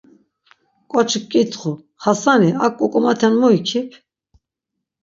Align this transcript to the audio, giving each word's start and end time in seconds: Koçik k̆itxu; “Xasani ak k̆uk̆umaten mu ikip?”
Koçik 0.91 1.25
k̆itxu; 1.31 1.71
“Xasani 2.03 2.49
ak 2.65 2.73
k̆uk̆umaten 2.77 3.33
mu 3.39 3.47
ikip?” 3.57 3.89